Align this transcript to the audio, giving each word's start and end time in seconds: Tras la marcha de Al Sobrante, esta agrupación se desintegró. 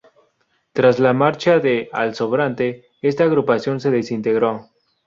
Tras 0.73 0.99
la 0.99 1.13
marcha 1.13 1.59
de 1.59 1.87
Al 1.93 2.15
Sobrante, 2.15 2.87
esta 3.03 3.25
agrupación 3.25 3.79
se 3.79 3.91
desintegró. 3.91 4.67